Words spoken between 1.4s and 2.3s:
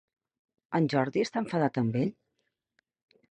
enfadat amb ell?